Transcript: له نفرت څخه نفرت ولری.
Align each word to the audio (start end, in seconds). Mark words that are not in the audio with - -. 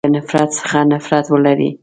له 0.05 0.09
نفرت 0.15 0.49
څخه 0.59 0.79
نفرت 0.91 1.25
ولری. 1.29 1.69